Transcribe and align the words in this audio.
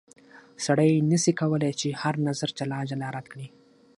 سړی 0.65 0.91
نه 1.09 1.17
سي 1.23 1.31
کولای 1.41 1.73
چې 1.81 1.87
هر 2.01 2.15
نظر 2.27 2.49
جلا 2.57 2.79
جلا 2.89 3.07
رد 3.15 3.27
کړي. 3.33 3.47